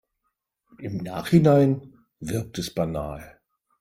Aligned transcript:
Im 0.79 0.97
Nachhinein 0.97 1.93
wirkt 2.19 2.57
es 2.57 2.73
banal. 2.73 3.39